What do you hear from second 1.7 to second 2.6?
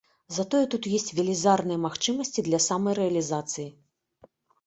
магчымасці для